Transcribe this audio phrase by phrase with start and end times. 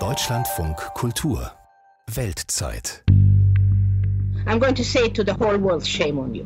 [0.00, 1.52] Deutschlandfunk Kultur
[2.10, 3.04] Weltzeit
[4.46, 6.44] I'm going to say to the whole world, shame on you.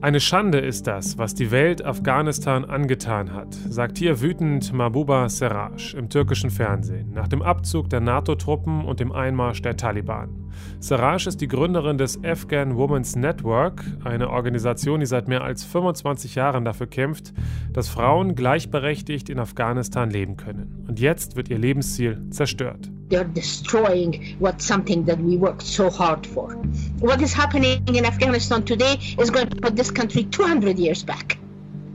[0.00, 5.94] Eine Schande ist das, was die Welt Afghanistan angetan hat, sagt hier wütend Mahbuba Serraj
[5.94, 10.41] im türkischen Fernsehen nach dem Abzug der NATO-Truppen und dem Einmarsch der Taliban.
[10.80, 16.34] Serraj ist die Gründerin des Afghan Women's Network, eine Organisation, die seit mehr als 25
[16.34, 17.32] Jahren dafür kämpft,
[17.72, 20.84] dass Frauen gleichberechtigt in Afghanistan leben können.
[20.88, 22.90] Und jetzt wird ihr Lebensziel zerstört.
[23.10, 26.56] They're destroying what something that we worked so hard for.
[27.00, 31.36] What is happening in Afghanistan today is going to put this country 200 years back.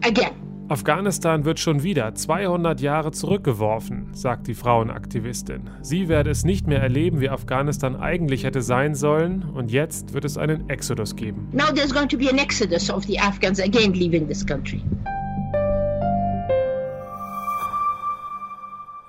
[0.03, 0.46] Again.
[0.69, 5.69] Afghanistan wird schon wieder 200 Jahre zurückgeworfen, sagt die Frauenaktivistin.
[5.81, 10.25] Sie werde es nicht mehr erleben, wie Afghanistan eigentlich hätte sein sollen, und jetzt wird
[10.25, 11.47] es einen Exodus geben.
[11.53, 14.83] Now there's going to be an exodus of the Afghans again leaving this country.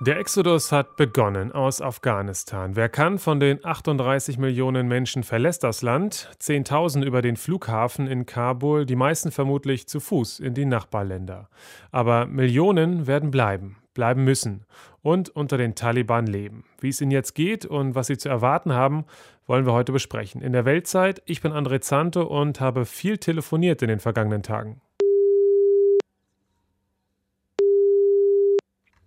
[0.01, 2.77] Der Exodus hat begonnen aus Afghanistan.
[2.77, 8.25] Wer kann von den 38 Millionen Menschen verlässt das Land, 10.000 über den Flughafen in
[8.25, 11.49] Kabul, die meisten vermutlich zu Fuß in die Nachbarländer.
[11.91, 14.63] Aber Millionen werden bleiben, bleiben müssen
[15.01, 16.63] und unter den Taliban leben.
[16.79, 19.03] Wie es ihnen jetzt geht und was sie zu erwarten haben,
[19.47, 20.41] wollen wir heute besprechen.
[20.41, 24.79] In der Weltzeit, ich bin André Zante und habe viel telefoniert in den vergangenen Tagen.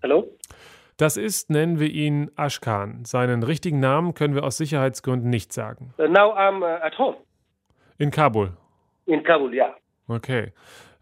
[0.03, 0.37] Hallo?
[1.03, 3.05] Das ist, nennen wir ihn Ashkan.
[3.05, 5.93] Seinen richtigen Namen können wir aus Sicherheitsgründen nicht sagen.
[5.99, 7.17] Uh, now I'm uh, at home.
[7.99, 8.53] In Kabul.
[9.07, 9.75] In Kabul, yeah.
[10.09, 10.53] Okay.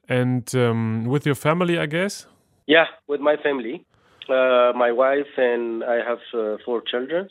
[0.09, 2.27] And um, with your family, I guess?
[2.67, 3.85] Yeah, with my family.
[4.27, 7.29] Uh, my wife and I have uh, four children.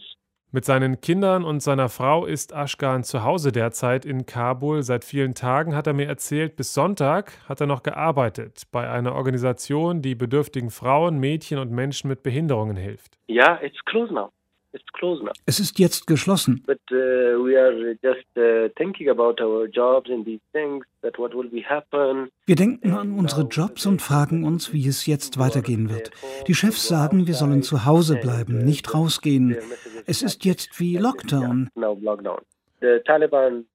[0.51, 4.81] Mit seinen Kindern und seiner Frau ist Ashkan zu Hause derzeit in Kabul.
[4.81, 9.13] Seit vielen Tagen hat er mir erzählt, bis Sonntag hat er noch gearbeitet bei einer
[9.13, 13.19] Organisation, die bedürftigen Frauen, Mädchen und Menschen mit Behinderungen hilft.
[13.27, 14.31] Ja, it's closed now.
[15.45, 16.63] Es ist jetzt geschlossen.
[16.67, 17.47] Uh, uh,
[22.45, 26.11] wir denken an unsere Jobs und fragen uns, wie es jetzt weitergehen wird.
[26.47, 29.57] Die Chefs sagen, wir sollen zu Hause bleiben, nicht rausgehen.
[30.05, 31.69] Es ist jetzt wie Lockdown.
[32.81, 33.65] The Taliban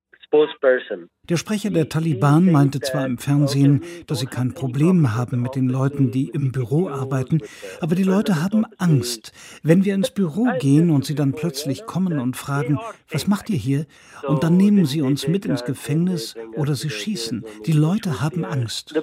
[1.28, 5.68] der Sprecher der Taliban meinte zwar im Fernsehen, dass sie kein Problem haben mit den
[5.68, 7.40] Leuten, die im Büro arbeiten,
[7.80, 9.32] aber die Leute haben Angst.
[9.62, 12.78] Wenn wir ins Büro gehen und sie dann plötzlich kommen und fragen,
[13.10, 13.86] was macht ihr hier?
[14.26, 17.44] Und dann nehmen sie uns mit ins Gefängnis oder sie schießen.
[17.66, 18.94] Die Leute haben Angst.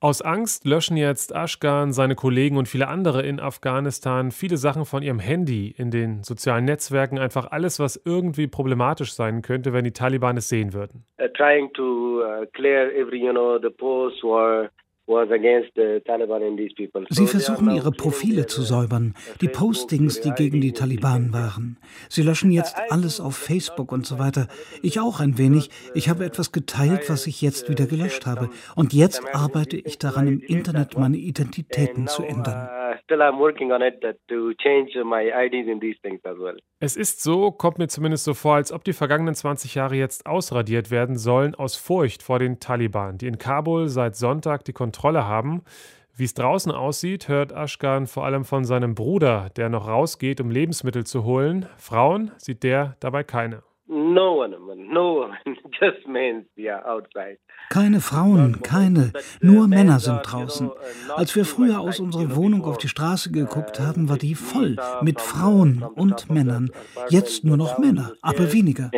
[0.00, 5.02] Aus Angst löschen jetzt Ashgan, seine Kollegen und viele andere in Afghanistan viele Sachen von
[5.02, 9.90] ihrem Handy, in den sozialen Netzwerken, einfach alles, was irgendwie problematisch sein könnte, wenn die
[9.90, 10.67] Taliban es sehen
[11.22, 14.70] Uh, trying to uh, clear every, you know, the posts or
[17.08, 21.78] Sie versuchen ihre Profile zu säubern, die Postings, die gegen die Taliban waren.
[22.10, 24.48] Sie löschen jetzt alles auf Facebook und so weiter.
[24.82, 25.70] Ich auch ein wenig.
[25.94, 28.50] Ich habe etwas geteilt, was ich jetzt wieder gelöscht habe.
[28.76, 32.68] Und jetzt arbeite ich daran, im Internet meine Identitäten zu ändern.
[36.80, 40.26] Es ist so, kommt mir zumindest so vor, als ob die vergangenen 20 Jahre jetzt
[40.26, 44.97] ausradiert werden sollen aus Furcht vor den Taliban, die in Kabul seit Sonntag die Kontrolle
[44.98, 45.62] Kontrolle haben.
[46.16, 50.50] Wie es draußen aussieht, hört Ashkan vor allem von seinem Bruder, der noch rausgeht, um
[50.50, 51.66] Lebensmittel zu holen.
[51.76, 53.62] Frauen sieht der dabei keine.
[53.86, 55.38] No one, no one,
[55.80, 57.38] just men, yeah, outside.
[57.70, 60.70] Keine Frauen, keine, nur Männer sind draußen.
[61.14, 65.20] Als wir früher aus unserer Wohnung auf die Straße geguckt haben, war die voll mit
[65.20, 66.70] Frauen und Männern.
[67.08, 68.90] Jetzt nur noch Männer, aber weniger.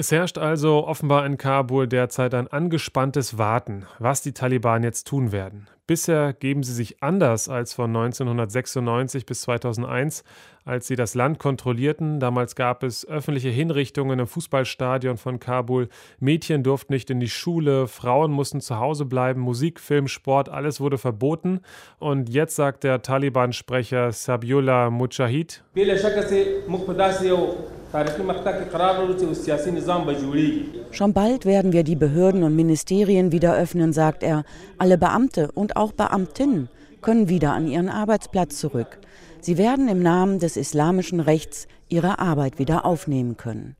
[0.00, 5.32] Es herrscht also offenbar in Kabul derzeit ein angespanntes Warten, was die Taliban jetzt tun
[5.32, 5.66] werden.
[5.88, 10.22] Bisher geben sie sich anders als von 1996 bis 2001,
[10.64, 12.20] als sie das Land kontrollierten.
[12.20, 15.88] Damals gab es öffentliche Hinrichtungen im Fußballstadion von Kabul.
[16.20, 20.80] Mädchen durften nicht in die Schule, Frauen mussten zu Hause bleiben, Musik, Film, Sport, alles
[20.80, 21.58] wurde verboten.
[21.98, 25.64] Und jetzt sagt der Taliban-Sprecher Sabiullah Mujahid.
[30.90, 34.44] Schon bald werden wir die Behörden und Ministerien wieder öffnen, sagt er.
[34.76, 36.68] Alle Beamte und auch Beamtinnen
[37.00, 38.98] können wieder an ihren Arbeitsplatz zurück.
[39.40, 43.76] Sie werden im Namen des islamischen Rechts ihre Arbeit wieder aufnehmen können.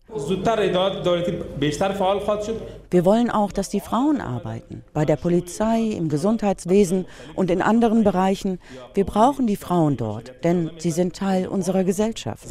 [2.90, 8.04] Wir wollen auch, dass die Frauen arbeiten, bei der Polizei, im Gesundheitswesen und in anderen
[8.04, 8.58] Bereichen.
[8.94, 12.46] Wir brauchen die Frauen dort, denn sie sind Teil unserer Gesellschaft.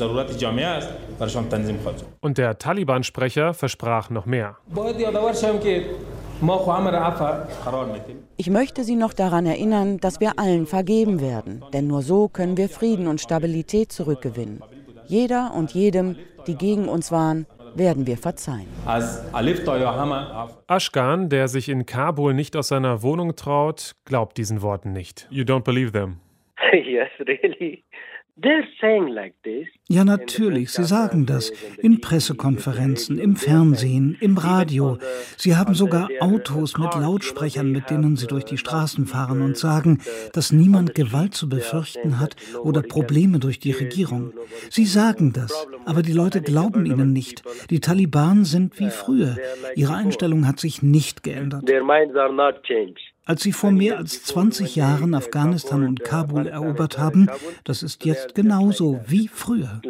[2.21, 4.57] Und der Taliban-Sprecher versprach noch mehr.
[8.38, 12.57] Ich möchte Sie noch daran erinnern, dass wir allen vergeben werden, denn nur so können
[12.57, 14.62] wir Frieden und Stabilität zurückgewinnen.
[15.07, 18.68] Jeder und jedem, die gegen uns waren, werden wir verzeihen.
[20.68, 25.28] Ashkan, der sich in Kabul nicht aus seiner Wohnung traut, glaubt diesen Worten nicht.
[25.30, 26.19] You don't believe them.
[26.74, 27.83] yes, really.
[29.89, 35.00] Ja, natürlich, sie sagen das in Pressekonferenzen, im Fernsehen, im Radio.
[35.38, 40.01] Sie haben sogar Autos mit Lautsprechern, mit denen sie durch die Straßen fahren und sagen,
[40.34, 44.34] dass niemand Gewalt zu befürchten hat oder Probleme durch die Regierung.
[44.69, 47.44] Sie sagen das, aber die Leute glauben ihnen nicht.
[47.72, 49.38] Die Taliban sind wie früher.
[49.75, 51.63] Ihre Einstellung hat sich nicht geändert.
[53.28, 57.30] Als sie vor mehr als 20 Jahren Afghanistan und Kabul erobert haben,
[57.66, 59.82] das ist jetzt genauso wie früher.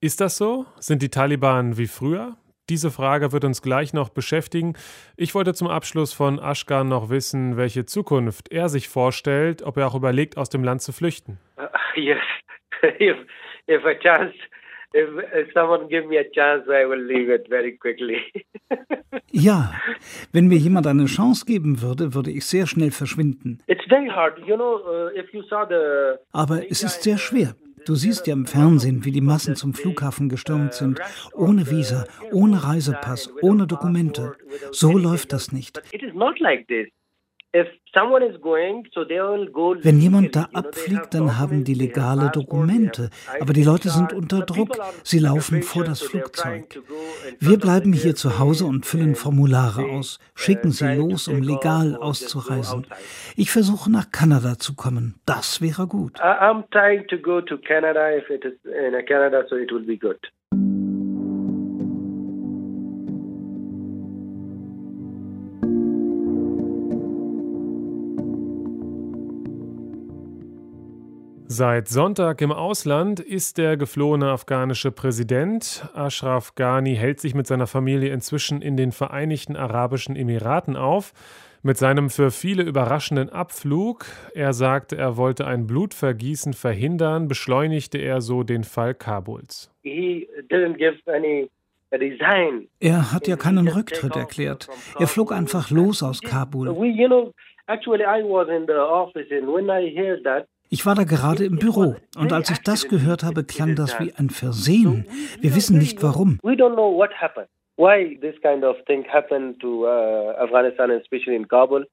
[0.00, 0.66] Ist das so?
[0.80, 2.36] Sind die Taliban wie früher?
[2.68, 4.74] Diese Frage wird uns gleich noch beschäftigen.
[5.16, 9.86] Ich wollte zum Abschluss von Ashkan noch wissen, welche Zukunft er sich vorstellt, ob er
[9.86, 11.38] auch überlegt, aus dem Land zu flüchten.
[11.56, 12.18] Uh, yes,
[13.00, 13.16] if,
[13.68, 14.34] if a chance
[14.94, 18.18] if, if someone give me a chance, I will leave it very quickly.
[19.30, 19.72] ja,
[20.32, 23.58] wenn mir jemand eine Chance geben würde, würde ich sehr schnell verschwinden.
[23.66, 24.38] It's very hard.
[24.46, 27.54] You know, uh, if you saw the Aber es ist sehr schwer.
[27.86, 31.00] Du siehst ja im Fernsehen, wie die Massen zum Flughafen gestürmt sind,
[31.32, 34.34] ohne Visa, ohne Reisepass, ohne Dokumente.
[34.72, 35.80] So läuft das nicht.
[35.92, 36.88] It is not like this.
[39.82, 43.10] Wenn jemand da abfliegt, dann haben die legale Dokumente.
[43.40, 44.76] Aber die Leute sind unter Druck.
[45.02, 46.80] Sie laufen vor das Flugzeug.
[47.40, 52.86] Wir bleiben hier zu Hause und füllen Formulare aus, schicken sie los, um legal auszureisen.
[53.36, 55.14] Ich versuche nach Kanada zu kommen.
[55.26, 56.20] Das wäre gut.
[56.20, 59.96] I'm trying to go to Canada if it is in Canada, so it will be
[59.96, 60.18] good.
[71.50, 75.88] Seit Sonntag im Ausland ist der geflohene afghanische Präsident.
[75.94, 81.14] Ashraf Ghani hält sich mit seiner Familie inzwischen in den Vereinigten Arabischen Emiraten auf.
[81.62, 84.04] Mit seinem für viele überraschenden Abflug,
[84.34, 89.70] er sagte, er wollte ein Blutvergießen verhindern, beschleunigte er so den Fall Kabuls.
[92.78, 94.68] Er hat ja keinen Rücktritt erklärt.
[94.98, 96.68] Er flog einfach los aus Kabul.
[100.70, 104.12] Ich war da gerade im Büro und als ich das gehört habe, klang das wie
[104.12, 105.06] ein Versehen.
[105.40, 106.38] Wir wissen nicht warum.
[106.42, 107.84] Uh,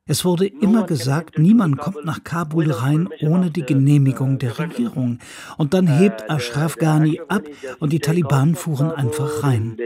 [0.07, 5.19] es wurde immer gesagt, niemand kommt nach Kabul rein ohne die Genehmigung der Regierung.
[5.57, 7.43] Und dann hebt Ashraf Ghani ab
[7.79, 9.77] und die Taliban fuhren einfach rein.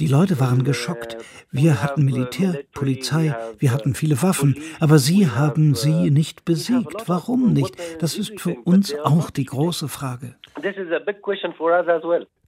[0.00, 1.16] Die Leute waren geschockt.
[1.50, 7.08] Wir hatten Militär, Polizei, wir hatten viele Waffen, aber sie haben sie nicht besiegt.
[7.08, 7.76] Warum nicht?
[8.02, 10.34] Das ist für uns auch die große Frage.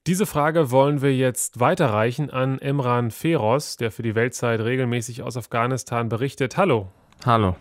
[0.07, 5.37] Diese Frage wollen wir jetzt weiterreichen an Emran Feroz, der für die Weltzeit regelmäßig aus
[5.37, 6.57] Afghanistan berichtet.
[6.57, 6.89] Hallo.
[7.25, 7.57] Hallo.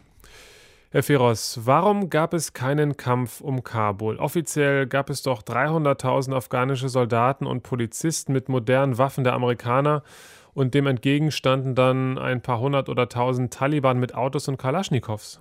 [0.92, 4.18] Herr Feroz, warum gab es keinen Kampf um Kabul?
[4.18, 10.02] Offiziell gab es doch 300.000 afghanische Soldaten und Polizisten mit modernen Waffen der Amerikaner
[10.56, 15.40] und dem entgegenstanden dann ein paar hundert oder tausend Taliban mit Autos und Kalaschnikows.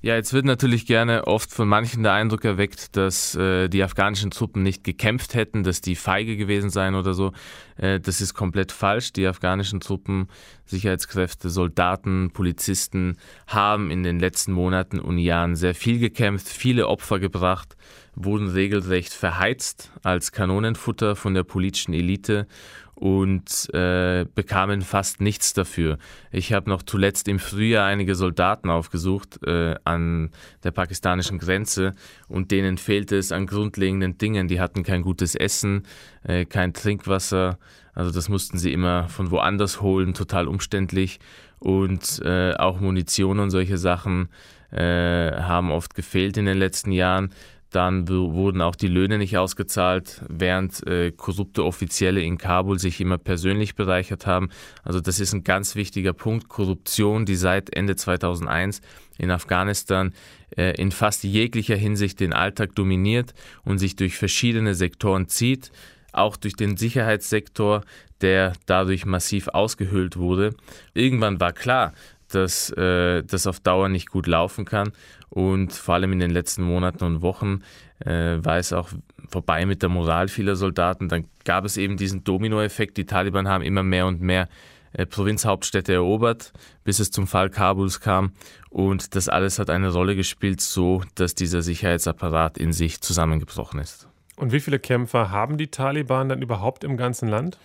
[0.00, 4.30] Ja, jetzt wird natürlich gerne oft von manchen der Eindruck erweckt, dass äh, die afghanischen
[4.30, 7.32] Truppen nicht gekämpft hätten, dass die feige gewesen seien oder so.
[7.76, 9.12] Äh, das ist komplett falsch.
[9.12, 10.28] Die afghanischen Truppen,
[10.66, 13.16] Sicherheitskräfte, Soldaten, Polizisten
[13.48, 17.76] haben in den letzten Monaten und Jahren sehr viel gekämpft, viele Opfer gebracht,
[18.18, 22.46] wurden regelrecht verheizt als Kanonenfutter von der politischen Elite
[22.94, 25.98] und äh, bekamen fast nichts dafür.
[26.32, 30.30] Ich habe noch zuletzt im Frühjahr einige Soldaten aufgesucht äh, an
[30.64, 31.94] der pakistanischen Grenze
[32.26, 34.48] und denen fehlte es an grundlegenden Dingen.
[34.48, 35.84] Die hatten kein gutes Essen,
[36.24, 37.58] äh, kein Trinkwasser,
[37.94, 41.20] also das mussten sie immer von woanders holen, total umständlich
[41.60, 44.28] und äh, auch Munition und solche Sachen
[44.70, 47.30] äh, haben oft gefehlt in den letzten Jahren.
[47.70, 53.18] Dann wurden auch die Löhne nicht ausgezahlt, während äh, korrupte Offizielle in Kabul sich immer
[53.18, 54.48] persönlich bereichert haben.
[54.84, 56.48] Also das ist ein ganz wichtiger Punkt.
[56.48, 58.80] Korruption, die seit Ende 2001
[59.18, 60.14] in Afghanistan
[60.56, 63.34] äh, in fast jeglicher Hinsicht den Alltag dominiert
[63.64, 65.70] und sich durch verschiedene Sektoren zieht
[66.12, 67.82] auch durch den Sicherheitssektor,
[68.20, 70.54] der dadurch massiv ausgehöhlt wurde.
[70.94, 71.92] Irgendwann war klar,
[72.28, 74.92] dass äh, das auf Dauer nicht gut laufen kann.
[75.30, 77.60] Und vor allem in den letzten Monaten und Wochen
[78.00, 78.88] äh, war es auch
[79.28, 81.08] vorbei mit der Moral vieler Soldaten.
[81.08, 82.96] Dann gab es eben diesen Dominoeffekt.
[82.96, 84.48] Die Taliban haben immer mehr und mehr
[84.92, 86.52] äh, Provinzhauptstädte erobert,
[86.84, 88.32] bis es zum Fall Kabuls kam.
[88.70, 94.08] Und das alles hat eine Rolle gespielt, so dass dieser Sicherheitsapparat in sich zusammengebrochen ist.
[94.36, 97.58] Und wie viele Kämpfer haben die Taliban dann überhaupt im ganzen Land?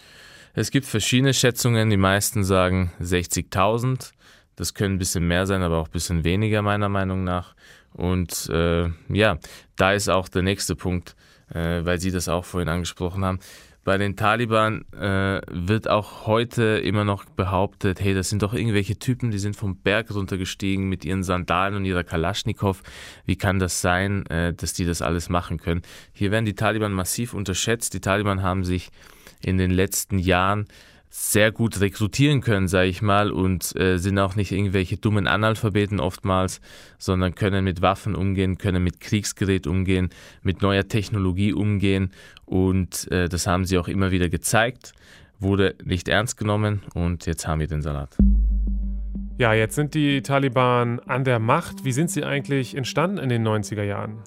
[0.54, 1.90] Es gibt verschiedene Schätzungen.
[1.90, 4.12] Die meisten sagen 60.000.
[4.56, 7.56] Das können ein bisschen mehr sein, aber auch ein bisschen weniger meiner Meinung nach.
[7.94, 9.38] Und äh, ja,
[9.76, 11.16] da ist auch der nächste Punkt,
[11.54, 13.40] äh, weil Sie das auch vorhin angesprochen haben.
[13.84, 18.98] Bei den Taliban äh, wird auch heute immer noch behauptet, hey, das sind doch irgendwelche
[18.98, 22.82] Typen, die sind vom Berg runtergestiegen mit ihren Sandalen und ihrer Kalaschnikow.
[23.26, 25.82] Wie kann das sein, äh, dass die das alles machen können?
[26.14, 27.94] Hier werden die Taliban massiv unterschätzt.
[27.94, 28.90] Die Taliban haben sich
[29.42, 30.68] in den letzten Jahren
[31.16, 36.00] sehr gut rekrutieren können, sage ich mal, und äh, sind auch nicht irgendwelche dummen Analphabeten
[36.00, 36.60] oftmals,
[36.98, 40.10] sondern können mit Waffen umgehen, können mit Kriegsgerät umgehen,
[40.42, 42.10] mit neuer Technologie umgehen
[42.46, 44.94] und äh, das haben sie auch immer wieder gezeigt,
[45.38, 48.18] wurde nicht ernst genommen und jetzt haben wir den Salat.
[49.38, 51.86] Ja, jetzt sind die Taliban an der Macht.
[51.86, 54.18] Wie sind sie eigentlich entstanden in den 90er Jahren?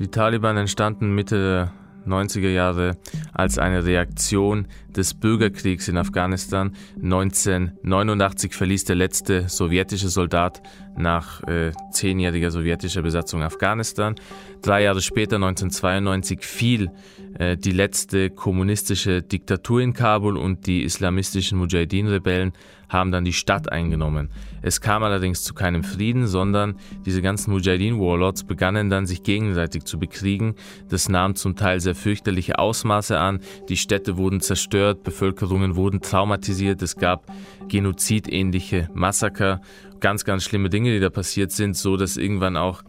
[0.00, 1.70] Die Taliban entstanden Mitte
[2.08, 2.96] 90er Jahre
[3.32, 4.66] als eine Reaktion
[4.98, 6.72] des Bürgerkriegs in Afghanistan.
[7.02, 10.60] 1989 verließ der letzte sowjetische Soldat
[10.96, 14.16] nach äh, zehnjähriger sowjetischer Besatzung Afghanistan.
[14.60, 16.90] Drei Jahre später, 1992, fiel
[17.38, 22.52] äh, die letzte kommunistische Diktatur in Kabul und die islamistischen Mujahideen-Rebellen
[22.88, 24.30] haben dann die Stadt eingenommen.
[24.62, 29.98] Es kam allerdings zu keinem Frieden, sondern diese ganzen Mujahideen-Warlords begannen dann sich gegenseitig zu
[29.98, 30.54] bekriegen.
[30.88, 33.40] Das nahm zum Teil sehr fürchterliche Ausmaße an.
[33.68, 34.40] Die Städte wurden
[34.88, 37.26] zerstört, Bevölkerungen wurden traumatisiert, es gab
[37.68, 39.60] genozidähnliche Massaker,
[40.00, 42.82] ganz, ganz schlimme Dinge, die da passiert sind, so dass irgendwann auch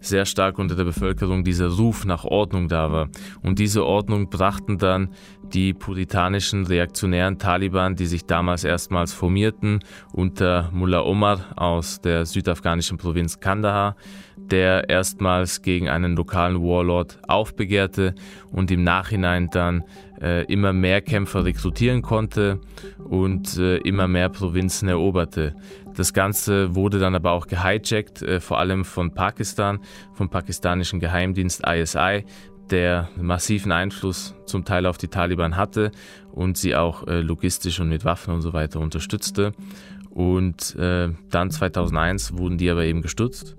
[0.00, 3.08] sehr stark unter der Bevölkerung dieser Ruf nach Ordnung da war.
[3.42, 5.08] Und diese Ordnung brachten dann
[5.42, 9.80] die puritanischen reaktionären Taliban, die sich damals erstmals formierten
[10.12, 13.96] unter Mullah Omar aus der südafghanischen Provinz Kandahar,
[14.36, 18.14] der erstmals gegen einen lokalen Warlord aufbegehrte
[18.52, 19.84] und im Nachhinein dann
[20.20, 22.60] äh, immer mehr Kämpfer rekrutieren konnte
[22.98, 25.54] und äh, immer mehr Provinzen eroberte.
[25.96, 29.80] Das Ganze wurde dann aber auch gehijackt, äh, vor allem von Pakistan,
[30.12, 32.24] vom pakistanischen Geheimdienst ISI,
[32.70, 35.90] der massiven Einfluss zum Teil auf die Taliban hatte
[36.32, 39.52] und sie auch logistisch und mit Waffen und so weiter unterstützte.
[40.08, 43.54] Und dann 2001 wurden die aber eben gestutzt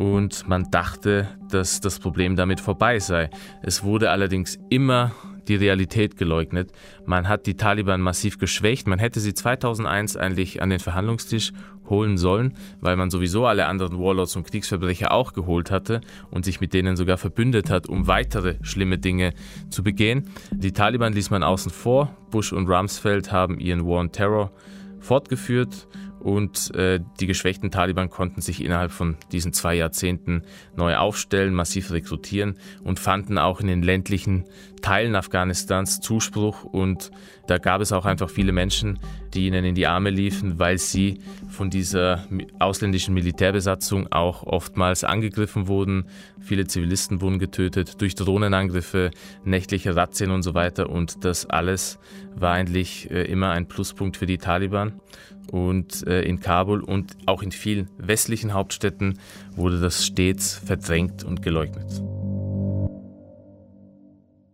[0.00, 3.28] und man dachte, dass das Problem damit vorbei sei.
[3.60, 5.12] Es wurde allerdings immer
[5.50, 6.70] die Realität geleugnet.
[7.04, 8.86] Man hat die Taliban massiv geschwächt.
[8.86, 11.52] Man hätte sie 2001 eigentlich an den Verhandlungstisch
[11.88, 16.60] holen sollen, weil man sowieso alle anderen Warlords und Kriegsverbrecher auch geholt hatte und sich
[16.60, 19.34] mit denen sogar verbündet hat, um weitere schlimme Dinge
[19.70, 20.30] zu begehen.
[20.52, 22.16] Die Taliban ließ man außen vor.
[22.30, 24.52] Bush und Rumsfeld haben ihren War on Terror
[25.00, 25.88] fortgeführt
[26.20, 30.42] und äh, die geschwächten Taliban konnten sich innerhalb von diesen zwei Jahrzehnten
[30.76, 34.44] neu aufstellen, massiv rekrutieren und fanden auch in den ländlichen
[34.82, 36.64] Teilen Afghanistans Zuspruch.
[36.64, 37.10] Und
[37.46, 38.98] da gab es auch einfach viele Menschen,
[39.34, 42.26] die ihnen in die Arme liefen, weil sie von dieser
[42.58, 46.06] ausländischen Militärbesatzung auch oftmals angegriffen wurden.
[46.40, 49.10] Viele Zivilisten wurden getötet durch Drohnenangriffe,
[49.44, 51.98] nächtliche Razzien und so weiter und das alles
[52.34, 55.00] war eigentlich äh, immer ein Pluspunkt für die Taliban
[55.50, 59.18] und äh, in Kabul und auch in vielen westlichen Hauptstädten
[59.56, 62.02] wurde das stets verdrängt und geleugnet.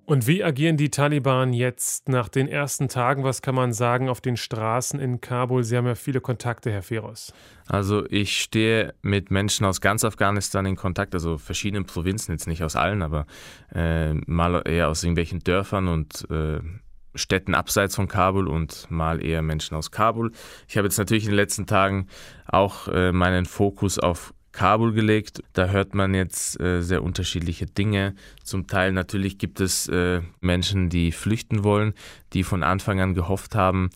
[0.07, 4.21] Und wie agieren die Taliban jetzt nach den ersten Tagen, was kann man sagen, auf
[4.21, 5.65] den Straßen in Kabul?
[5.65, 7.35] Sie haben ja viele Kontakte, Herr Feroz.
[7.67, 12.63] Also ich stehe mit Menschen aus ganz Afghanistan in Kontakt, also verschiedenen Provinzen, jetzt nicht
[12.63, 13.27] aus allen, aber
[13.75, 16.61] äh, mal eher aus irgendwelchen Dörfern und äh,
[17.17, 20.31] Städten abseits von Kabul und mal eher Menschen aus Kabul.
[20.69, 22.07] Ich habe jetzt natürlich in den letzten Tagen
[22.47, 25.43] auch äh, meinen Fokus auf Kabul gelegt.
[25.53, 28.15] Da hört man jetzt äh, sehr unterschiedliche Dinge.
[28.43, 31.93] Zum Teil natürlich gibt es äh, Menschen, die flüchten wollen,
[32.33, 33.91] die von Anfang an gehofft haben,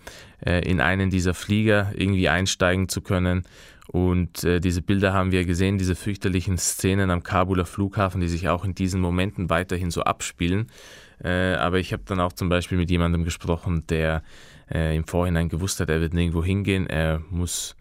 [0.44, 3.44] äh, in einen dieser Flieger irgendwie einsteigen zu können.
[3.88, 8.50] Und äh, diese Bilder haben wir gesehen, diese fürchterlichen Szenen am Kabuler Flughafen, die sich
[8.50, 10.66] auch in diesen Momenten weiterhin so abspielen.
[11.24, 14.22] Äh, aber ich habe dann auch zum Beispiel mit jemandem gesprochen, der
[14.70, 17.76] äh, im Vorhinein gewusst hat, er wird nirgendwo hingehen, er muss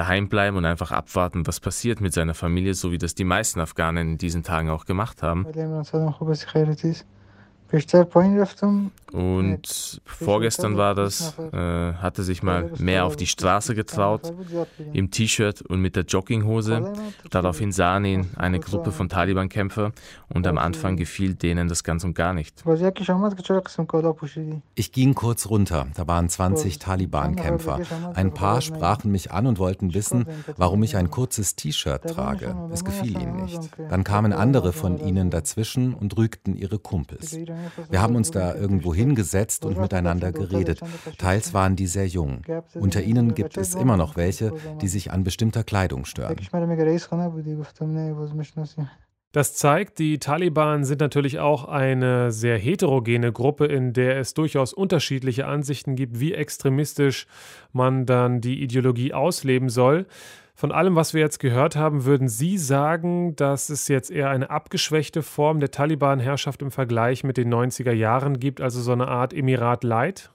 [0.00, 3.60] daheim bleiben und einfach abwarten, was passiert mit seiner Familie, so wie das die meisten
[3.60, 5.44] Afghanen in diesen Tagen auch gemacht haben.
[9.12, 11.56] Und vorgestern war das, äh,
[11.94, 14.32] hatte sich mal mehr auf die Straße getraut,
[14.92, 16.92] im T-Shirt und mit der Jogginghose.
[17.30, 19.92] Daraufhin sahen ihn eine Gruppe von Taliban-Kämpfer
[20.28, 22.62] und am Anfang gefiel denen das ganz und gar nicht.
[24.74, 27.80] Ich ging kurz runter, da waren 20 Taliban-Kämpfer.
[28.14, 32.54] Ein paar sprachen mich an und wollten wissen, warum ich ein kurzes T-Shirt trage.
[32.72, 33.60] Es gefiel ihnen nicht.
[33.88, 37.36] Dann kamen andere von ihnen dazwischen und rügten ihre Kumpels.
[37.88, 40.80] Wir haben uns da irgendwo hingesetzt und miteinander geredet.
[41.18, 42.42] Teils waren die sehr jung.
[42.74, 46.36] Unter ihnen gibt es immer noch welche, die sich an bestimmter Kleidung stören.
[49.32, 54.72] Das zeigt, die Taliban sind natürlich auch eine sehr heterogene Gruppe, in der es durchaus
[54.72, 57.28] unterschiedliche Ansichten gibt, wie extremistisch
[57.72, 60.06] man dann die Ideologie ausleben soll.
[60.60, 64.50] Von allem, was wir jetzt gehört haben, würden Sie sagen, dass es jetzt eher eine
[64.50, 69.32] abgeschwächte Form der Taliban-Herrschaft im Vergleich mit den 90er Jahren gibt, also so eine Art
[69.32, 70.30] Emirat Light?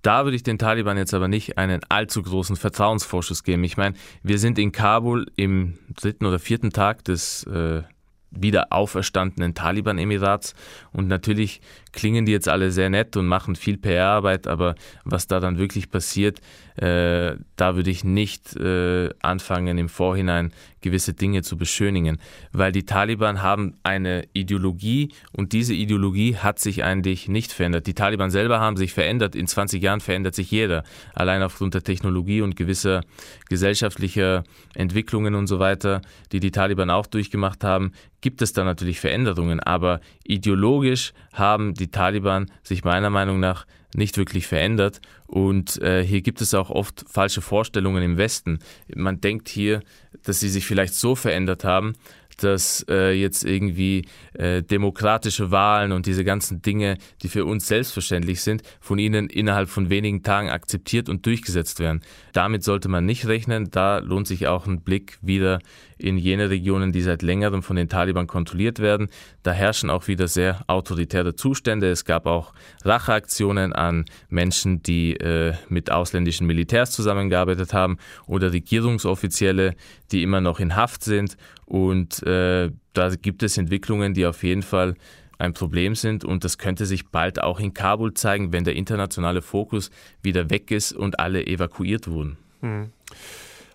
[0.00, 3.62] Da würde ich den Taliban jetzt aber nicht einen allzu großen Vertrauensvorschuss geben.
[3.62, 7.82] Ich meine, wir sind in Kabul im dritten oder vierten Tag des äh,
[8.30, 10.54] wieder auferstandenen Taliban-Emirats.
[10.92, 11.60] Und natürlich
[11.92, 15.90] klingen die jetzt alle sehr nett und machen viel PR-Arbeit, aber was da dann wirklich
[15.90, 16.40] passiert,
[16.78, 22.18] äh, da würde ich nicht äh, anfangen, im Vorhinein gewisse Dinge zu beschönigen,
[22.52, 27.88] weil die Taliban haben eine Ideologie und diese Ideologie hat sich eigentlich nicht verändert.
[27.88, 29.34] Die Taliban selber haben sich verändert.
[29.34, 33.02] In 20 Jahren verändert sich jeder, allein aufgrund der Technologie und gewisser
[33.48, 34.44] gesellschaftlicher
[34.74, 39.58] Entwicklungen und so weiter, die die Taliban auch durchgemacht haben, gibt es da natürlich Veränderungen,
[39.60, 45.00] aber ideologisch haben die Taliban sich meiner Meinung nach nicht wirklich verändert.
[45.26, 48.58] Und äh, hier gibt es auch oft falsche Vorstellungen im Westen.
[48.94, 49.82] Man denkt hier,
[50.22, 51.94] dass sie sich vielleicht so verändert haben,
[52.38, 58.42] dass äh, jetzt irgendwie äh, demokratische Wahlen und diese ganzen Dinge, die für uns selbstverständlich
[58.42, 62.00] sind, von ihnen innerhalb von wenigen Tagen akzeptiert und durchgesetzt werden.
[62.32, 63.70] Damit sollte man nicht rechnen.
[63.70, 65.58] Da lohnt sich auch ein Blick wieder
[65.98, 69.08] in jene Regionen, die seit längerem von den Taliban kontrolliert werden.
[69.42, 71.90] Da herrschen auch wieder sehr autoritäre Zustände.
[71.90, 72.52] Es gab auch
[72.84, 79.74] Racheaktionen an Menschen, die äh, mit ausländischen Militärs zusammengearbeitet haben oder Regierungsoffizielle,
[80.12, 81.36] die immer noch in Haft sind.
[81.66, 84.94] Und äh, da gibt es Entwicklungen, die auf jeden Fall
[85.38, 89.40] ein Problem sind und das könnte sich bald auch in Kabul zeigen, wenn der internationale
[89.40, 92.36] Fokus wieder weg ist und alle evakuiert wurden.
[92.60, 92.90] Hm.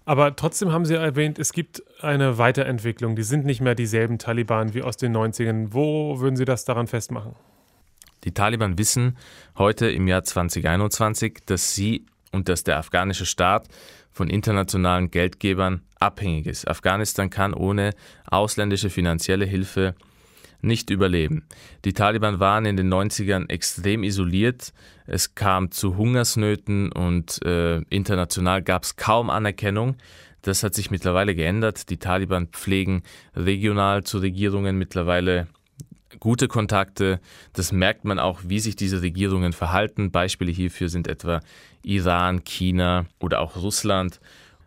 [0.05, 3.15] Aber trotzdem haben Sie erwähnt, es gibt eine Weiterentwicklung.
[3.15, 5.67] Die sind nicht mehr dieselben Taliban wie aus den 90ern.
[5.69, 7.35] Wo würden Sie das daran festmachen?
[8.23, 9.17] Die Taliban wissen
[9.57, 13.67] heute im Jahr 2021, dass sie und dass der afghanische Staat
[14.11, 16.67] von internationalen Geldgebern abhängig ist.
[16.67, 17.91] Afghanistan kann ohne
[18.25, 19.95] ausländische finanzielle Hilfe
[20.61, 21.45] nicht überleben.
[21.83, 24.73] Die Taliban waren in den 90ern extrem isoliert.
[25.05, 29.95] Es kam zu Hungersnöten und äh, international gab es kaum Anerkennung.
[30.41, 31.89] Das hat sich mittlerweile geändert.
[31.89, 33.03] Die Taliban pflegen
[33.35, 35.47] regional zu Regierungen mittlerweile
[36.19, 37.19] gute Kontakte.
[37.53, 40.11] Das merkt man auch, wie sich diese Regierungen verhalten.
[40.11, 41.41] Beispiele hierfür sind etwa
[41.83, 44.19] Iran, China oder auch Russland.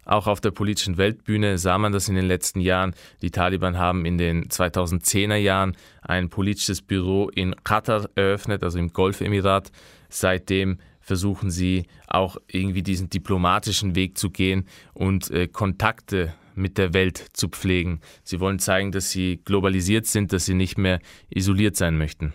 [0.07, 2.95] Auch auf der politischen Weltbühne sah man das in den letzten Jahren.
[3.23, 8.93] Die Taliban haben in den 2010er Jahren ein politisches Büro in Katar eröffnet, also im
[8.93, 9.73] Golfemirat.
[10.09, 16.95] Seitdem versuchen sie auch irgendwie diesen diplomatischen Weg zu gehen und äh, Kontakte mit der
[16.95, 18.01] Welt zu pflegen.
[18.25, 22.33] Sie wollen zeigen, dass sie globalisiert sind, dass sie nicht mehr isoliert sein möchten.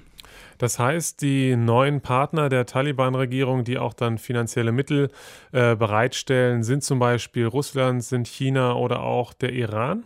[0.58, 5.10] Das heißt, die neuen Partner der Taliban-Regierung, die auch dann finanzielle Mittel
[5.52, 10.04] äh, bereitstellen, sind zum Beispiel Russland, sind China oder auch der Iran?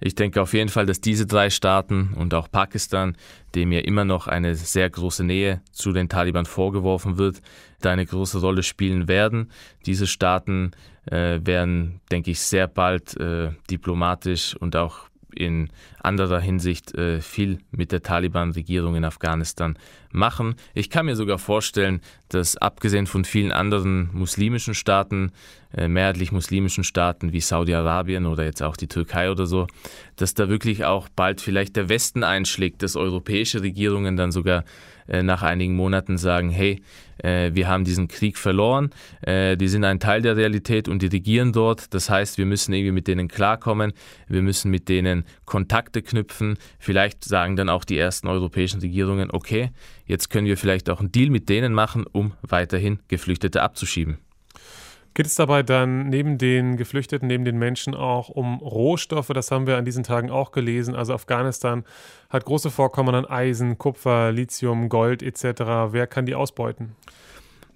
[0.00, 3.16] Ich denke auf jeden Fall, dass diese drei Staaten und auch Pakistan,
[3.54, 7.40] dem ja immer noch eine sehr große Nähe zu den Taliban vorgeworfen wird,
[7.80, 9.50] da eine große Rolle spielen werden.
[9.86, 10.72] Diese Staaten
[11.06, 15.68] äh, werden, denke ich, sehr bald äh, diplomatisch und auch in
[16.02, 19.76] anderer Hinsicht äh, viel mit der Taliban-Regierung in Afghanistan
[20.10, 20.54] machen.
[20.74, 25.32] Ich kann mir sogar vorstellen, dass abgesehen von vielen anderen muslimischen Staaten,
[25.76, 29.66] mehrheitlich muslimischen Staaten wie Saudi-Arabien oder jetzt auch die Türkei oder so,
[30.16, 34.64] dass da wirklich auch bald vielleicht der Westen einschlägt, dass europäische Regierungen dann sogar
[35.06, 36.82] äh, nach einigen Monaten sagen, hey,
[37.18, 41.08] äh, wir haben diesen Krieg verloren, äh, die sind ein Teil der Realität und die
[41.08, 41.92] regieren dort.
[41.92, 43.92] Das heißt, wir müssen irgendwie mit denen klarkommen,
[44.28, 46.56] wir müssen mit denen Kontakte knüpfen.
[46.78, 49.70] Vielleicht sagen dann auch die ersten europäischen Regierungen, okay,
[50.06, 54.23] jetzt können wir vielleicht auch einen Deal mit denen machen, um weiterhin Geflüchtete abzuschieben.
[55.14, 59.28] Geht es dabei dann neben den Geflüchteten, neben den Menschen auch um Rohstoffe?
[59.28, 60.96] Das haben wir an diesen Tagen auch gelesen.
[60.96, 61.84] Also Afghanistan
[62.30, 65.92] hat große Vorkommen an Eisen, Kupfer, Lithium, Gold etc.
[65.92, 66.96] Wer kann die ausbeuten?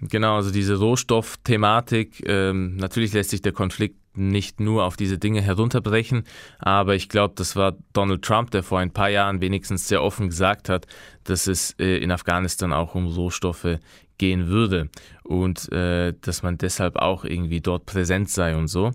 [0.01, 5.41] Genau, also diese Rohstoffthematik, ähm, natürlich lässt sich der Konflikt nicht nur auf diese Dinge
[5.41, 6.25] herunterbrechen,
[6.59, 10.29] aber ich glaube, das war Donald Trump, der vor ein paar Jahren wenigstens sehr offen
[10.29, 10.87] gesagt hat,
[11.25, 13.79] dass es äh, in Afghanistan auch um Rohstoffe
[14.19, 14.89] gehen würde
[15.25, 18.93] und äh, dass man deshalb auch irgendwie dort präsent sei und so.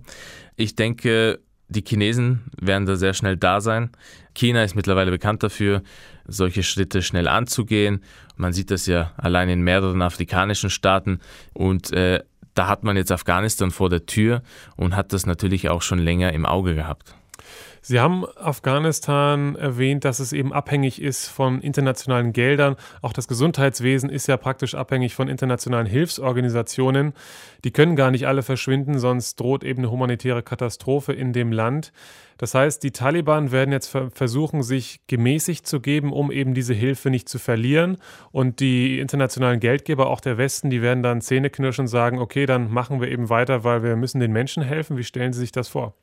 [0.56, 3.90] Ich denke, die Chinesen werden da sehr schnell da sein.
[4.36, 5.82] China ist mittlerweile bekannt dafür,
[6.28, 8.04] solche Schritte schnell anzugehen.
[8.36, 11.20] Man sieht das ja allein in mehreren afrikanischen Staaten
[11.54, 12.22] und äh,
[12.54, 14.44] da hat man jetzt Afghanistan vor der Tür
[14.76, 17.16] und hat das natürlich auch schon länger im Auge gehabt.
[17.86, 22.78] Sie haben Afghanistan erwähnt, dass es eben abhängig ist von internationalen Geldern.
[23.02, 27.12] Auch das Gesundheitswesen ist ja praktisch abhängig von internationalen Hilfsorganisationen.
[27.66, 31.92] Die können gar nicht alle verschwinden, sonst droht eben eine humanitäre Katastrophe in dem Land.
[32.38, 37.10] Das heißt, die Taliban werden jetzt versuchen, sich gemäßigt zu geben, um eben diese Hilfe
[37.10, 37.98] nicht zu verlieren.
[38.32, 42.46] Und die internationalen Geldgeber, auch der Westen, die werden dann Zähne knirschen und sagen, okay,
[42.46, 44.96] dann machen wir eben weiter, weil wir müssen den Menschen helfen.
[44.96, 45.96] Wie stellen Sie sich das vor?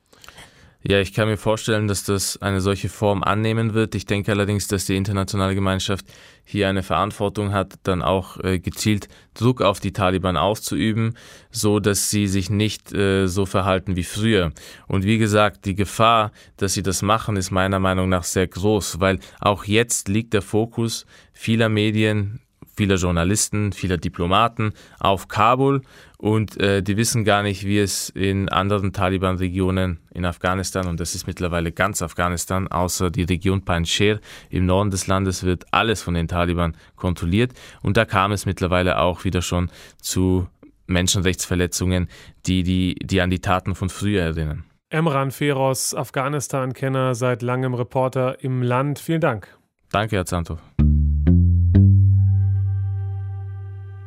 [0.83, 3.95] Ja, ich kann mir vorstellen, dass das eine solche Form annehmen wird.
[3.95, 6.07] Ich denke allerdings, dass die internationale Gemeinschaft
[6.43, 11.19] hier eine Verantwortung hat, dann auch äh, gezielt Druck auf die Taliban auszuüben,
[11.51, 14.53] so dass sie sich nicht äh, so verhalten wie früher.
[14.87, 19.01] Und wie gesagt, die Gefahr, dass sie das machen, ist meiner Meinung nach sehr groß,
[19.01, 22.41] weil auch jetzt liegt der Fokus vieler Medien
[22.81, 25.83] vieler Journalisten, vieler Diplomaten auf Kabul
[26.17, 31.15] und äh, die wissen gar nicht, wie es in anderen Taliban-Regionen in Afghanistan und das
[31.15, 36.15] ist mittlerweile ganz Afghanistan, außer die Region Panjshir im Norden des Landes wird alles von
[36.15, 40.49] den Taliban kontrolliert und da kam es mittlerweile auch wieder schon zu
[40.87, 42.09] Menschenrechtsverletzungen,
[42.47, 44.65] die, die, die an die Taten von früher erinnern.
[44.89, 48.99] Emran Feroz, Afghanistan-Kenner, seit langem Reporter im Land.
[49.01, 49.55] Vielen Dank.
[49.93, 50.59] Danke, Herr Zanto.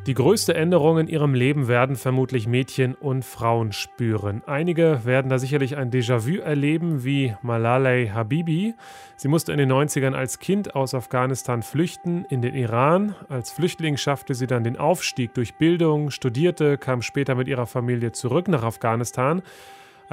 [0.05, 4.43] Die größte Änderung in ihrem Leben werden vermutlich Mädchen und Frauen spüren.
[4.45, 8.75] Einige werden da sicherlich ein Déjà-vu erleben, wie Malalai Habibi.
[9.15, 13.15] Sie musste in den 90ern als Kind aus Afghanistan flüchten in den Iran.
[13.29, 18.11] Als Flüchtling schaffte sie dann den Aufstieg durch Bildung, studierte, kam später mit ihrer Familie
[18.11, 19.41] zurück nach Afghanistan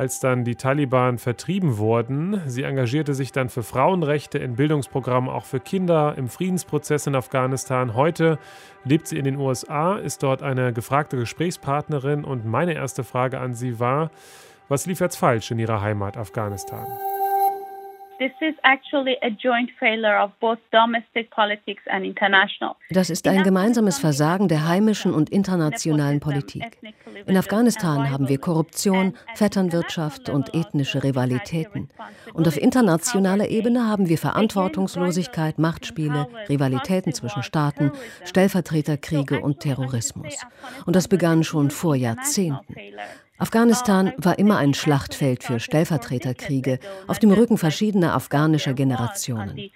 [0.01, 2.41] als dann die Taliban vertrieben wurden.
[2.47, 7.93] Sie engagierte sich dann für Frauenrechte in Bildungsprogrammen auch für Kinder im Friedensprozess in Afghanistan.
[7.93, 8.39] Heute
[8.83, 13.53] lebt sie in den USA, ist dort eine gefragte Gesprächspartnerin und meine erste Frage an
[13.53, 14.11] sie war,
[14.71, 16.87] was lief jetzt falsch in ihrer Heimat Afghanistan?
[22.91, 26.79] Das ist ein gemeinsames Versagen der heimischen und internationalen Politik.
[27.27, 31.89] In Afghanistan haben wir Korruption, Vetternwirtschaft und ethnische Rivalitäten.
[32.35, 37.91] Und auf internationaler Ebene haben wir Verantwortungslosigkeit, Machtspiele, Rivalitäten zwischen Staaten,
[38.25, 40.37] Stellvertreterkriege und Terrorismus.
[40.85, 42.77] Und das begann schon vor Jahrzehnten.
[43.41, 49.71] Afghanistan war immer ein Schlachtfeld für Stellvertreterkriege auf dem Rücken verschiedener afghanischer Generationen.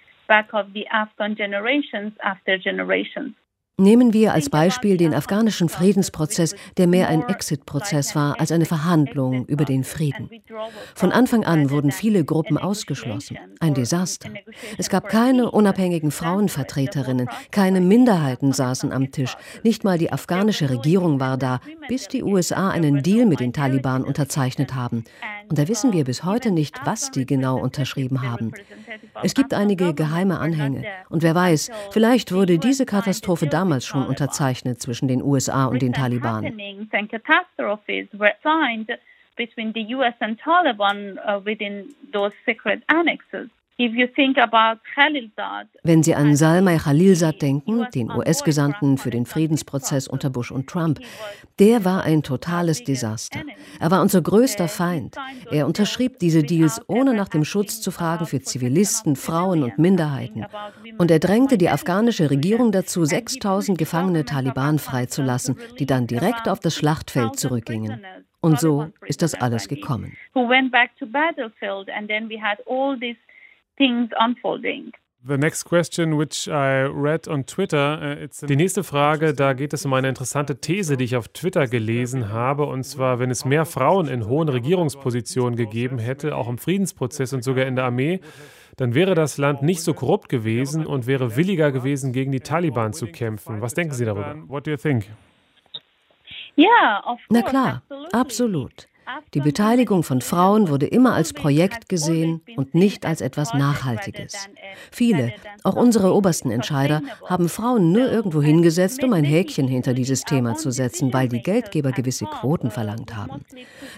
[3.77, 9.45] Nehmen wir als Beispiel den afghanischen Friedensprozess, der mehr ein Exit-Prozess war als eine Verhandlung
[9.47, 10.29] über den Frieden.
[10.95, 13.37] Von Anfang an wurden viele Gruppen ausgeschlossen.
[13.59, 14.29] Ein Desaster.
[14.77, 19.35] Es gab keine unabhängigen Frauenvertreterinnen, keine Minderheiten saßen am Tisch.
[19.63, 21.59] Nicht mal die afghanische Regierung war da,
[21.89, 25.03] bis die USA einen Deal mit den Taliban unterzeichnet haben.
[25.49, 28.53] Und da wissen wir bis heute nicht, was die genau unterschrieben haben.
[29.21, 30.85] Es gibt einige geheime Anhänge.
[31.09, 35.81] Und wer weiß, vielleicht wurde diese Katastrophe damals damals schon unterzeichnet zwischen den USA und
[35.81, 36.43] den Taliban.
[45.83, 51.01] Wenn Sie an Salmai Khalilzad denken, den US-Gesandten für den Friedensprozess unter Bush und Trump,
[51.59, 53.41] der war ein totales Desaster.
[53.81, 55.17] Er war unser größter Feind.
[55.51, 60.45] Er unterschrieb diese Deals, ohne nach dem Schutz zu fragen für Zivilisten, Frauen und Minderheiten.
[60.97, 66.61] Und er drängte die afghanische Regierung dazu, 6000 gefangene Taliban freizulassen, die dann direkt auf
[66.61, 68.01] das Schlachtfeld zurückgingen.
[68.39, 70.15] Und so ist das alles gekommen
[73.77, 74.91] things unfolding.
[75.27, 79.83] The next question, which I read on Twitter, uh, die nächste Frage, da geht es
[79.83, 83.65] um eine interessante These, die ich auf Twitter gelesen habe, und zwar, wenn es mehr
[83.65, 88.19] Frauen in hohen Regierungspositionen gegeben hätte, auch im Friedensprozess und sogar in der Armee,
[88.77, 92.93] dann wäre das Land nicht so korrupt gewesen und wäre williger gewesen, gegen die Taliban
[92.93, 93.61] zu kämpfen.
[93.61, 94.35] Was denken Sie darüber?
[94.47, 95.09] What do you think?
[97.29, 98.87] Na klar, absolut.
[99.33, 104.49] Die Beteiligung von Frauen wurde immer als Projekt gesehen und nicht als etwas Nachhaltiges.
[104.91, 110.23] Viele, auch unsere obersten Entscheider, haben Frauen nur irgendwo hingesetzt, um ein Häkchen hinter dieses
[110.23, 113.45] Thema zu setzen, weil die Geldgeber gewisse Quoten verlangt haben.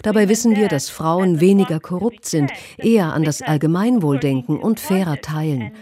[0.02, 5.20] Dabei wissen wir, dass Frauen weniger korrupt sind, eher an das Allgemeinwohl denken und fairer
[5.20, 5.72] teilen.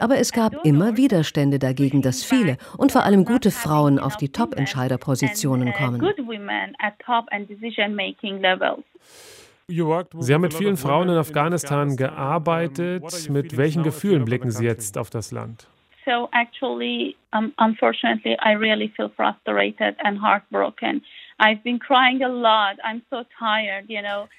[0.00, 4.28] Aber es gab immer Widerstände dagegen, dass viele und vor allem gute Frauen auf die
[4.28, 6.00] Top-Entscheiderpositionen kommen.
[9.68, 13.28] Sie haben mit vielen Frauen in Afghanistan gearbeitet.
[13.30, 15.66] Mit welchen Gefühlen blicken Sie jetzt auf das Land?
[16.04, 21.02] So actually, um, unfortunately, I really feel frustrated and heartbroken.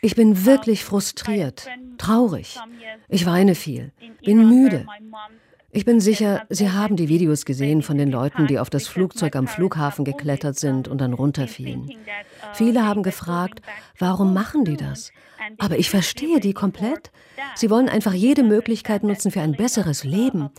[0.02, 2.60] Ich bin wirklich frustriert, traurig.
[3.08, 3.92] Ich weine viel,
[4.24, 4.86] bin müde.
[5.72, 9.36] Ich bin sicher, Sie haben die Videos gesehen von den Leuten, die auf das Flugzeug
[9.36, 11.92] am Flughafen geklettert sind und dann runterfielen.
[12.54, 13.62] Viele haben gefragt,
[14.00, 15.12] warum machen die das?
[15.60, 17.12] Aber ich verstehe die komplett.
[17.56, 20.50] Sie wollen einfach jede Möglichkeit nutzen für ein besseres Leben.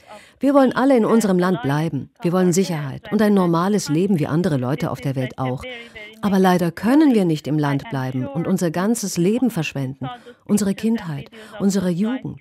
[0.41, 2.11] Wir wollen alle in unserem Land bleiben.
[2.21, 5.63] Wir wollen Sicherheit und ein normales Leben wie andere Leute auf der Welt auch.
[6.23, 10.09] Aber leider können wir nicht im Land bleiben und unser ganzes Leben verschwenden,
[10.45, 12.41] unsere Kindheit, unsere Jugend.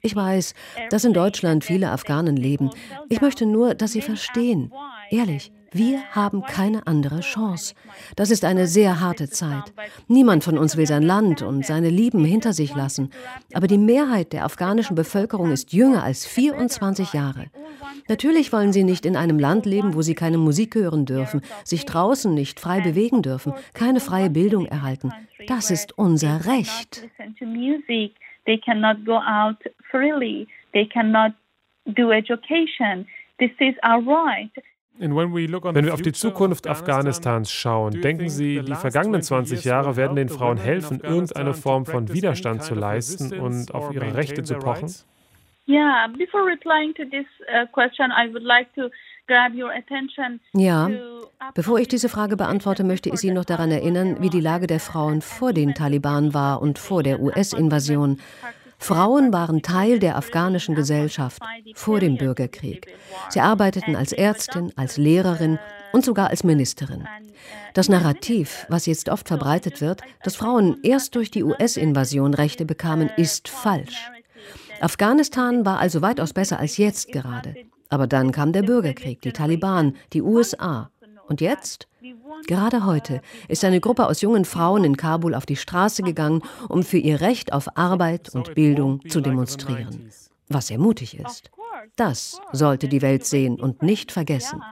[0.00, 0.54] Ich weiß,
[0.90, 2.70] dass in Deutschland viele Afghanen leben.
[3.08, 4.72] Ich möchte nur, dass sie verstehen,
[5.10, 7.74] ehrlich, wir haben keine andere Chance.
[8.16, 9.72] Das ist eine sehr harte Zeit.
[10.08, 13.10] Niemand von uns will sein Land und seine Lieben hinter sich lassen.
[13.54, 17.46] Aber die Mehrheit der afghanischen Bevölkerung ist jünger als 24 Jahre.
[18.08, 21.84] Natürlich wollen sie nicht in einem Land leben, wo sie keine Musik hören dürfen, sich
[21.86, 25.12] draußen nicht frei bewegen dürfen, keine freie Bildung erhalten.
[25.46, 27.08] Das ist unser Recht.
[28.44, 29.56] They cannot go out
[29.90, 30.48] freely.
[30.72, 31.32] They cannot
[31.86, 33.06] do education.
[33.38, 34.50] This is our right.
[35.02, 40.28] Wenn wir auf die Zukunft Afghanistans schauen, denken Sie, die vergangenen 20 Jahre werden den
[40.28, 44.94] Frauen helfen, irgendeine Form von Widerstand zu leisten und auf ihre Rechte zu pochen?
[50.52, 50.90] Ja,
[51.54, 54.80] bevor ich diese Frage beantworte, möchte ich Sie noch daran erinnern, wie die Lage der
[54.80, 58.20] Frauen vor den Taliban war und vor der US-Invasion.
[58.82, 61.40] Frauen waren Teil der afghanischen Gesellschaft
[61.74, 62.92] vor dem Bürgerkrieg.
[63.30, 65.60] Sie arbeiteten als Ärztin, als Lehrerin
[65.92, 67.06] und sogar als Ministerin.
[67.74, 73.08] Das Narrativ, was jetzt oft verbreitet wird, dass Frauen erst durch die US-Invasion Rechte bekamen,
[73.16, 74.10] ist falsch.
[74.80, 77.54] Afghanistan war also weitaus besser als jetzt gerade.
[77.88, 80.90] Aber dann kam der Bürgerkrieg, die Taliban, die USA.
[81.32, 81.88] Und jetzt?
[82.46, 86.82] Gerade heute ist eine Gruppe aus jungen Frauen in Kabul auf die Straße gegangen, um
[86.82, 90.10] für ihr Recht auf Arbeit und Bildung zu demonstrieren.
[90.50, 91.50] Was sehr mutig ist.
[91.96, 94.62] Das sollte die Welt sehen und nicht vergessen.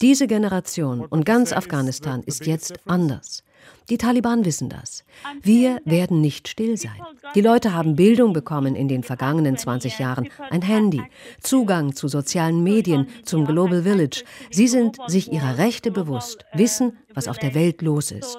[0.00, 3.44] Diese Generation und ganz Afghanistan ist jetzt anders.
[3.90, 5.04] Die Taliban wissen das.
[5.42, 7.00] Wir werden nicht still sein.
[7.34, 11.02] Die Leute haben Bildung bekommen in den vergangenen 20 Jahren, ein Handy,
[11.40, 14.22] Zugang zu sozialen Medien, zum Global Village.
[14.50, 18.38] Sie sind sich ihrer Rechte bewusst, wissen, was auf der Welt los ist.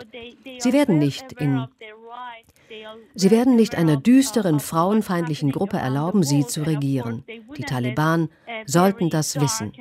[0.60, 1.68] Sie werden nicht in
[3.14, 7.26] Sie werden nicht einer düsteren, frauenfeindlichen Gruppe erlauben, sie zu regieren.
[7.58, 8.30] Die Taliban
[8.66, 9.74] sollten das wissen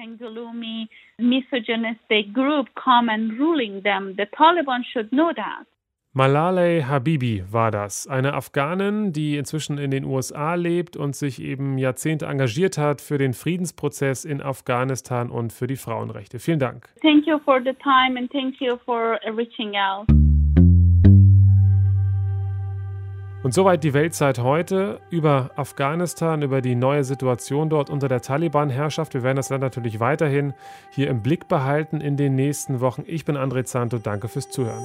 [1.21, 4.15] misogynistic group come and ruling them.
[4.17, 5.67] The Taliban should know that.
[6.13, 11.79] Malalei Habibi war das, eine Afghanin, die inzwischen in den USA lebt und sich eben
[11.79, 16.41] Jahrzehnte engagiert hat für den Friedensprozess in Afghanistan und für die Frauenrechte.
[16.41, 16.89] Vielen Dank.
[17.01, 20.09] Thank you for the time and thank you for reaching out.
[23.43, 29.15] Und soweit die Weltzeit heute über Afghanistan, über die neue Situation dort unter der Taliban-Herrschaft.
[29.15, 30.53] Wir werden das Land natürlich weiterhin
[30.91, 33.03] hier im Blick behalten in den nächsten Wochen.
[33.07, 34.85] Ich bin André Zanto, danke fürs Zuhören.